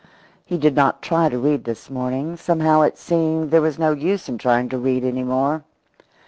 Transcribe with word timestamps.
He 0.43 0.57
did 0.57 0.75
not 0.75 1.03
try 1.03 1.29
to 1.29 1.37
read 1.37 1.63
this 1.65 1.87
morning; 1.87 2.35
somehow 2.35 2.81
it 2.81 2.97
seemed 2.97 3.51
there 3.51 3.61
was 3.61 3.77
no 3.77 3.91
use 3.91 4.27
in 4.27 4.39
trying 4.39 4.67
to 4.69 4.79
read 4.79 5.03
any 5.03 5.21
more. 5.23 5.63